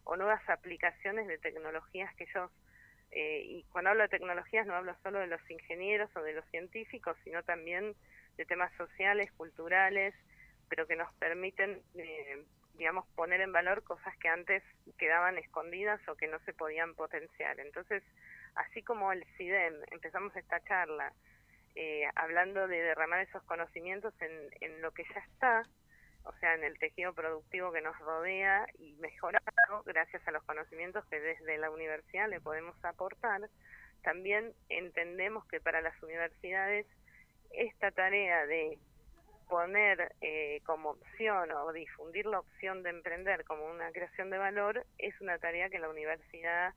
o 0.03 0.15
nuevas 0.15 0.48
aplicaciones 0.50 1.27
de 1.27 1.38
tecnologías 1.38 2.13
que 2.15 2.25
ellos, 2.25 2.51
eh, 3.12 3.41
y 3.45 3.63
cuando 3.72 3.91
hablo 3.91 4.03
de 4.03 4.10
tecnologías 4.10 4.67
no 4.67 4.75
hablo 4.75 4.95
solo 5.01 5.19
de 5.19 5.27
los 5.27 5.41
ingenieros 5.50 6.10
o 6.15 6.22
de 6.22 6.33
los 6.33 6.45
científicos, 6.50 7.17
sino 7.24 7.43
también 7.43 7.95
de 8.38 8.45
temas 8.45 8.72
sociales, 8.75 9.31
culturales, 9.33 10.13
pero 10.69 10.88
que 10.88 10.95
nos 10.95 11.13
permiten, 11.15 11.81
eh, 11.95 12.43
digamos, 12.75 13.05
poner 13.15 13.41
en 13.41 13.51
valor 13.51 13.83
cosas 13.83 14.15
que 14.17 14.27
antes 14.27 14.63
quedaban 14.98 15.38
escondidas 15.38 16.01
o 16.07 16.15
que 16.15 16.27
no 16.27 16.39
se 16.39 16.53
podían 16.53 16.95
potenciar. 16.95 17.60
Entonces, 17.60 18.03
así 18.55 18.81
como 18.81 19.12
el 19.12 19.24
CIDEM, 19.38 19.75
empezamos 19.91 20.36
esta 20.36 20.63
charla, 20.63 21.13
eh, 21.75 22.03
hablando 22.15 22.67
de 22.67 22.81
derramar 22.81 23.21
esos 23.21 23.43
conocimientos 23.43 24.13
en, 24.21 24.31
en 24.61 24.81
lo 24.81 24.91
que 24.91 25.03
ya 25.03 25.19
está, 25.21 25.63
o 26.23 26.33
sea, 26.39 26.53
en 26.55 26.63
el 26.63 26.77
tejido 26.79 27.13
productivo 27.13 27.71
que 27.71 27.81
nos 27.81 27.97
rodea 27.99 28.65
y 28.79 28.93
mejorarlo 28.93 29.83
gracias 29.85 30.25
a 30.27 30.31
los 30.31 30.43
conocimientos 30.43 31.05
que 31.05 31.19
desde 31.19 31.57
la 31.57 31.69
universidad 31.69 32.29
le 32.29 32.39
podemos 32.39 32.75
aportar, 32.83 33.49
también 34.03 34.53
entendemos 34.69 35.45
que 35.47 35.59
para 35.59 35.81
las 35.81 36.01
universidades 36.03 36.85
esta 37.51 37.91
tarea 37.91 38.45
de 38.45 38.77
poner 39.49 40.13
eh, 40.21 40.61
como 40.65 40.91
opción 40.91 41.51
o 41.51 41.71
difundir 41.73 42.25
la 42.25 42.39
opción 42.39 42.83
de 42.83 42.89
emprender 42.89 43.43
como 43.45 43.65
una 43.65 43.91
creación 43.91 44.29
de 44.29 44.37
valor 44.37 44.85
es 44.97 45.19
una 45.21 45.37
tarea 45.37 45.69
que 45.69 45.79
la 45.79 45.89
universidad 45.89 46.73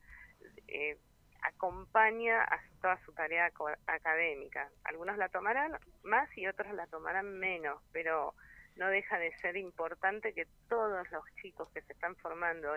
eh, 0.67 0.97
acompaña 1.41 2.43
a 2.43 2.59
toda 2.81 2.97
su 3.05 3.13
tarea 3.13 3.51
académica. 3.87 4.69
Algunos 4.83 5.17
la 5.17 5.29
tomarán 5.29 5.77
más 6.03 6.29
y 6.37 6.47
otros 6.47 6.73
la 6.73 6.87
tomarán 6.87 7.39
menos, 7.39 7.81
pero 7.91 8.33
no 8.75 8.87
deja 8.89 9.17
de 9.17 9.35
ser 9.39 9.57
importante 9.57 10.33
que 10.33 10.47
todos 10.69 11.09
los 11.11 11.23
chicos 11.41 11.69
que 11.73 11.81
se 11.81 11.93
están 11.93 12.15
formando 12.17 12.69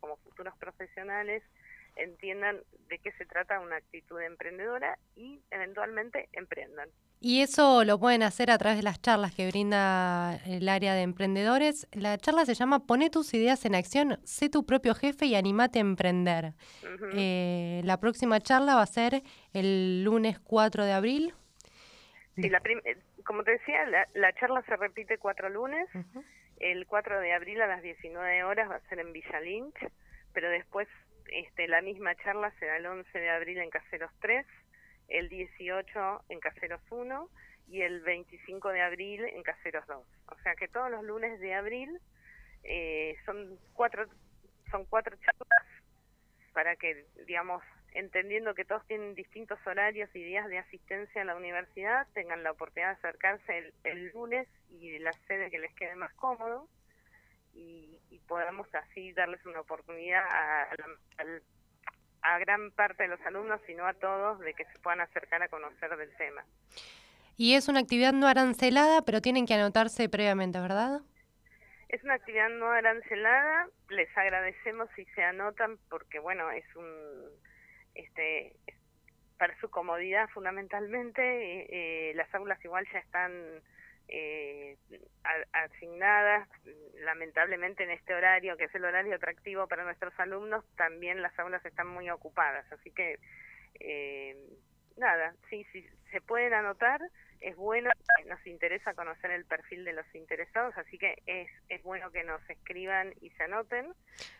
como 0.00 0.16
futuros 0.18 0.56
profesionales 0.58 1.42
entiendan 1.96 2.60
de 2.88 2.98
qué 2.98 3.12
se 3.12 3.24
trata 3.24 3.60
una 3.60 3.76
actitud 3.76 4.20
emprendedora 4.20 4.98
y 5.14 5.42
eventualmente 5.50 6.28
emprendan. 6.32 6.90
Y 7.18 7.40
eso 7.40 7.84
lo 7.84 7.98
pueden 7.98 8.22
hacer 8.22 8.50
a 8.50 8.58
través 8.58 8.76
de 8.76 8.82
las 8.82 9.00
charlas 9.00 9.34
que 9.34 9.48
brinda 9.48 10.38
el 10.46 10.68
área 10.68 10.94
de 10.94 11.02
emprendedores. 11.02 11.88
La 11.92 12.18
charla 12.18 12.44
se 12.44 12.54
llama 12.54 12.86
Pone 12.86 13.08
tus 13.08 13.32
ideas 13.32 13.64
en 13.64 13.74
acción, 13.74 14.18
sé 14.24 14.50
tu 14.50 14.66
propio 14.66 14.94
jefe 14.94 15.26
y 15.26 15.34
animate 15.34 15.78
a 15.78 15.82
emprender. 15.82 16.52
Eh, 17.14 17.80
la 17.84 17.98
próxima 17.98 18.40
charla 18.40 18.74
va 18.74 18.82
a 18.82 18.86
ser 18.86 19.22
el 19.54 20.04
lunes 20.04 20.38
4 20.40 20.84
de 20.84 20.92
abril. 20.92 21.34
Sí, 22.34 22.46
eh, 22.46 22.96
como 23.24 23.44
te 23.44 23.52
decía, 23.52 23.86
la, 24.14 24.32
charla 24.34 24.62
se 24.62 24.76
repite 24.76 25.16
cuatro 25.16 25.48
lunes. 25.48 25.88
El 26.58 26.86
4 26.86 27.20
de 27.20 27.32
abril 27.32 27.60
a 27.62 27.66
las 27.66 27.82
19 27.82 28.44
horas 28.44 28.70
va 28.70 28.76
a 28.76 28.88
ser 28.88 28.98
en 28.98 29.12
Villa 29.12 29.40
Lynch, 29.40 29.90
pero 30.32 30.48
después 30.50 30.86
este, 31.32 31.66
la 31.66 31.80
misma 31.80 32.14
charla 32.16 32.50
será 32.58 32.76
el 32.76 32.86
11 32.86 33.18
de 33.18 33.30
abril 33.30 33.58
en 33.58 33.70
Caseros 33.70 34.10
3 34.20 34.46
el 35.08 35.28
18 35.28 36.24
en 36.28 36.40
Caseros 36.40 36.80
1 36.90 37.30
y 37.68 37.82
el 37.82 38.00
25 38.00 38.70
de 38.70 38.82
abril 38.82 39.24
en 39.24 39.42
Caseros 39.42 39.86
2. 39.86 40.06
O 40.28 40.38
sea 40.42 40.54
que 40.54 40.68
todos 40.68 40.90
los 40.90 41.04
lunes 41.04 41.40
de 41.40 41.54
abril 41.54 42.00
eh, 42.62 43.16
son 43.24 43.58
cuatro 43.74 44.06
son 44.70 44.84
cuatro 44.86 45.16
charlas 45.16 45.66
para 46.52 46.74
que, 46.76 47.06
digamos, 47.26 47.62
entendiendo 47.92 48.54
que 48.54 48.64
todos 48.64 48.86
tienen 48.86 49.14
distintos 49.14 49.58
horarios 49.66 50.10
y 50.14 50.22
días 50.22 50.48
de 50.48 50.58
asistencia 50.58 51.22
a 51.22 51.24
la 51.24 51.36
universidad, 51.36 52.06
tengan 52.14 52.42
la 52.42 52.52
oportunidad 52.52 52.90
de 52.90 53.08
acercarse 53.08 53.72
el, 53.84 54.10
lunes 54.12 54.48
y 54.70 54.98
la 54.98 55.12
sede 55.26 55.50
que 55.50 55.58
les 55.58 55.74
quede 55.74 55.94
más 55.96 56.12
cómodo 56.14 56.68
y, 57.54 58.00
podamos 58.26 58.66
así 58.74 59.12
darles 59.12 59.44
una 59.46 59.60
oportunidad 59.60 60.24
al 60.28 60.80
a 61.18 61.24
gran 62.38 62.70
parte 62.72 63.04
de 63.04 63.08
los 63.08 63.20
alumnos, 63.22 63.60
sino 63.66 63.86
a 63.86 63.94
todos, 63.94 64.40
de 64.40 64.54
que 64.54 64.64
se 64.64 64.78
puedan 64.80 65.00
acercar 65.00 65.42
a 65.42 65.48
conocer 65.48 65.96
del 65.96 66.14
tema. 66.16 66.44
Y 67.36 67.54
es 67.54 67.68
una 67.68 67.80
actividad 67.80 68.12
no 68.12 68.26
arancelada, 68.26 69.02
pero 69.02 69.20
tienen 69.20 69.46
que 69.46 69.54
anotarse 69.54 70.08
previamente, 70.08 70.58
¿verdad? 70.60 71.00
Es 71.88 72.02
una 72.02 72.14
actividad 72.14 72.48
no 72.48 72.70
arancelada, 72.70 73.68
les 73.90 74.08
agradecemos 74.16 74.88
si 74.96 75.04
se 75.14 75.22
anotan 75.22 75.78
porque 75.88 76.18
bueno, 76.18 76.50
es 76.50 76.64
un 76.74 76.86
este 77.94 78.56
para 79.38 79.58
su 79.60 79.70
comodidad 79.70 80.28
fundamentalmente, 80.30 81.22
eh, 81.22 81.66
eh, 82.10 82.12
las 82.14 82.34
aulas 82.34 82.62
igual 82.64 82.86
ya 82.92 82.98
están 82.98 83.32
eh, 84.08 84.76
asignadas, 85.52 86.48
lamentablemente 87.04 87.84
en 87.84 87.90
este 87.90 88.14
horario, 88.14 88.56
que 88.56 88.64
es 88.64 88.74
el 88.74 88.84
horario 88.84 89.16
atractivo 89.16 89.66
para 89.66 89.84
nuestros 89.84 90.12
alumnos, 90.18 90.64
también 90.76 91.22
las 91.22 91.38
aulas 91.38 91.64
están 91.64 91.88
muy 91.88 92.10
ocupadas, 92.10 92.70
así 92.72 92.90
que 92.90 93.18
eh, 93.80 94.36
nada, 94.96 95.34
sí, 95.50 95.66
sí, 95.72 95.84
se 96.10 96.20
pueden 96.20 96.54
anotar, 96.54 97.00
es 97.40 97.56
bueno, 97.56 97.90
nos 98.26 98.46
interesa 98.46 98.94
conocer 98.94 99.32
el 99.32 99.44
perfil 99.44 99.84
de 99.84 99.92
los 99.92 100.06
interesados, 100.14 100.74
así 100.78 100.96
que 100.98 101.22
es, 101.26 101.48
es 101.68 101.82
bueno 101.82 102.10
que 102.10 102.24
nos 102.24 102.40
escriban 102.48 103.12
y 103.20 103.28
se 103.30 103.42
anoten. 103.42 103.92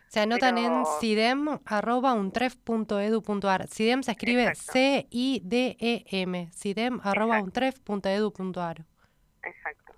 Se 0.07 0.21
anotan 0.21 0.57
en 0.57 0.83
cidem.untref.edu.ar. 0.99 3.67
Cidem 3.67 4.01
se 4.01 4.11
escribe 4.11 4.55
C-I-D-E-M, 4.55 6.49
cidem.untref.edu.ar. 6.53 8.85
Exacto. 9.47 9.93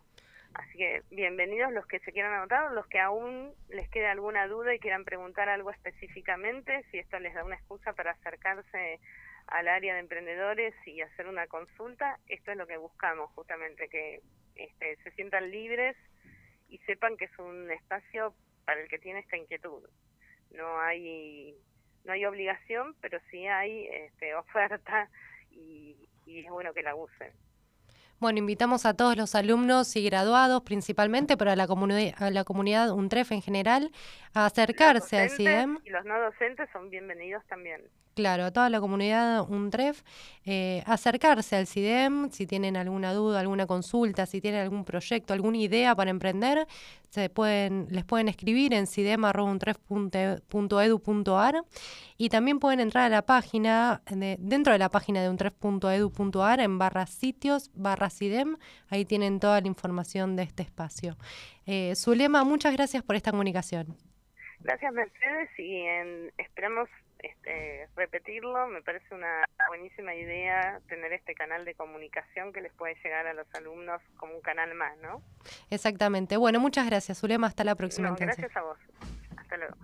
Así 0.53 0.77
que 0.77 1.01
bienvenidos 1.09 1.71
los 1.71 1.85
que 1.87 1.99
se 1.99 2.11
quieran 2.11 2.33
anotar, 2.33 2.71
los 2.71 2.85
que 2.87 2.99
aún 2.99 3.53
les 3.69 3.89
quede 3.89 4.07
alguna 4.07 4.47
duda 4.47 4.73
y 4.73 4.79
quieran 4.79 5.05
preguntar 5.05 5.49
algo 5.49 5.71
específicamente, 5.71 6.83
si 6.91 6.99
esto 6.99 7.19
les 7.19 7.33
da 7.33 7.43
una 7.43 7.55
excusa 7.55 7.93
para 7.93 8.11
acercarse 8.11 8.99
al 9.47 9.67
área 9.67 9.95
de 9.95 10.01
emprendedores 10.01 10.75
y 10.85 11.01
hacer 11.01 11.27
una 11.27 11.47
consulta, 11.47 12.19
esto 12.27 12.51
es 12.51 12.57
lo 12.57 12.67
que 12.67 12.77
buscamos 12.77 13.31
justamente, 13.31 13.89
que 13.89 14.21
este, 14.55 14.97
se 14.97 15.11
sientan 15.11 15.49
libres 15.49 15.95
y 16.67 16.77
sepan 16.79 17.17
que 17.17 17.25
es 17.25 17.39
un 17.39 17.71
espacio 17.71 18.35
para 18.65 18.81
el 18.81 18.87
que 18.87 18.99
tiene 18.99 19.21
esta 19.21 19.37
inquietud. 19.37 19.87
No 20.51 20.79
hay 20.79 21.55
no 22.05 22.13
hay 22.13 22.25
obligación, 22.25 22.95
pero 23.01 23.19
sí 23.29 23.45
hay 23.45 23.87
este, 23.87 24.33
oferta 24.35 25.09
y, 25.51 26.07
y 26.25 26.45
es 26.45 26.49
bueno 26.49 26.73
que 26.73 26.83
la 26.83 26.95
usen. 26.95 27.33
Bueno, 28.19 28.39
invitamos 28.39 28.85
a 28.85 28.95
todos 28.95 29.15
los 29.15 29.33
alumnos 29.33 29.95
y 29.95 30.03
graduados 30.03 30.63
principalmente, 30.63 31.37
pero 31.37 31.51
a 31.51 31.55
la, 31.55 31.63
a 32.17 32.31
la 32.31 32.43
comunidad 32.43 32.91
UNTREF 32.91 33.31
en 33.31 33.41
general, 33.41 33.91
a 34.33 34.45
acercarse 34.45 35.19
al 35.19 35.29
CIDEM. 35.29 35.79
Y 35.85 35.89
los 35.89 36.03
no 36.03 36.19
docentes 36.19 36.69
son 36.73 36.89
bienvenidos 36.89 37.43
también 37.47 37.81
claro, 38.19 38.43
a 38.43 38.51
toda 38.51 38.69
la 38.69 38.81
comunidad 38.81 39.49
UNTREF, 39.49 40.03
eh, 40.43 40.83
acercarse 40.85 41.55
al 41.55 41.67
CIDEM 41.67 42.29
si 42.31 42.45
tienen 42.45 42.75
alguna 42.75 43.13
duda, 43.13 43.39
alguna 43.39 43.65
consulta, 43.65 44.25
si 44.25 44.41
tienen 44.41 44.59
algún 44.59 44.83
proyecto, 44.83 45.33
alguna 45.33 45.57
idea 45.57 45.95
para 45.95 46.11
emprender, 46.11 46.67
se 47.11 47.29
pueden, 47.29 47.87
les 47.91 48.03
pueden 48.03 48.27
escribir 48.27 48.73
en 48.73 48.87
cidem.untref.edu.ar 48.87 51.63
y 52.17 52.27
también 52.27 52.59
pueden 52.59 52.81
entrar 52.81 53.05
a 53.05 53.09
la 53.09 53.21
página, 53.21 54.01
dentro 54.09 54.73
de 54.73 54.79
la 54.79 54.89
página 54.89 55.21
de 55.21 55.29
untref.edu.ar 55.29 56.59
en 56.59 56.77
barra 56.77 57.05
sitios, 57.05 57.71
barra 57.73 58.09
CIDEM, 58.09 58.57
ahí 58.89 59.05
tienen 59.05 59.39
toda 59.39 59.61
la 59.61 59.67
información 59.67 60.35
de 60.35 60.43
este 60.43 60.63
espacio. 60.63 61.15
Eh, 61.65 61.93
Zulema, 61.95 62.43
muchas 62.43 62.73
gracias 62.73 63.01
por 63.01 63.15
esta 63.15 63.31
comunicación. 63.31 63.95
Gracias 64.59 64.91
Mercedes 64.91 65.49
y 65.57 65.85
esperamos 66.37 66.89
este, 67.19 67.87
repetirlo. 67.95 68.67
Me 68.67 68.81
parece 68.81 69.13
una 69.13 69.45
buenísima 69.67 70.15
idea 70.15 70.79
tener 70.87 71.13
este 71.13 71.35
canal 71.35 71.65
de 71.65 71.75
comunicación 71.75 72.53
que 72.53 72.61
les 72.61 72.73
puede 72.73 72.95
llegar 73.03 73.27
a 73.27 73.33
los 73.33 73.47
alumnos 73.55 74.01
como 74.17 74.35
un 74.35 74.41
canal 74.41 74.73
más, 74.75 74.97
¿no? 74.97 75.21
Exactamente. 75.69 76.37
Bueno, 76.37 76.59
muchas 76.59 76.85
gracias, 76.85 77.19
Zulema. 77.19 77.47
Hasta 77.47 77.63
la 77.63 77.75
próxima. 77.75 78.15
gracias 78.17 78.55
a 78.55 78.61
vos. 78.61 78.77
Hasta 79.37 79.57
luego. 79.57 79.75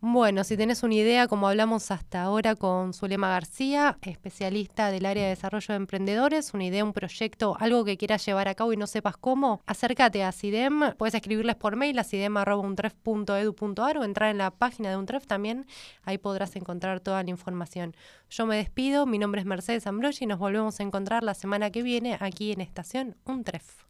Bueno, 0.00 0.44
si 0.44 0.56
tenés 0.56 0.84
una 0.84 0.94
idea, 0.94 1.26
como 1.26 1.48
hablamos 1.48 1.90
hasta 1.90 2.22
ahora 2.22 2.54
con 2.54 2.94
Zulema 2.94 3.30
García, 3.30 3.98
especialista 4.02 4.92
del 4.92 5.04
área 5.04 5.24
de 5.24 5.30
desarrollo 5.30 5.66
de 5.70 5.76
emprendedores, 5.76 6.54
una 6.54 6.66
idea, 6.66 6.84
un 6.84 6.92
proyecto, 6.92 7.56
algo 7.58 7.84
que 7.84 7.96
quieras 7.96 8.24
llevar 8.24 8.46
a 8.46 8.54
cabo 8.54 8.72
y 8.72 8.76
no 8.76 8.86
sepas 8.86 9.16
cómo, 9.16 9.60
acércate 9.66 10.22
a 10.22 10.30
CIDEM, 10.30 10.92
puedes 10.96 11.16
escribirles 11.16 11.56
por 11.56 11.74
mail 11.74 11.98
a 11.98 12.04
cidem.untref.edu.ar 12.04 13.98
o 13.98 14.04
entrar 14.04 14.30
en 14.30 14.38
la 14.38 14.52
página 14.52 14.90
de 14.90 14.96
Untref 14.96 15.26
también, 15.26 15.66
ahí 16.04 16.16
podrás 16.16 16.54
encontrar 16.54 17.00
toda 17.00 17.24
la 17.24 17.30
información. 17.30 17.96
Yo 18.30 18.46
me 18.46 18.56
despido, 18.56 19.04
mi 19.04 19.18
nombre 19.18 19.40
es 19.40 19.48
Mercedes 19.48 19.88
Ambrosi 19.88 20.22
y 20.24 20.26
nos 20.28 20.38
volvemos 20.38 20.78
a 20.78 20.84
encontrar 20.84 21.24
la 21.24 21.34
semana 21.34 21.72
que 21.72 21.82
viene 21.82 22.16
aquí 22.20 22.52
en 22.52 22.60
Estación 22.60 23.16
Untref. 23.24 23.87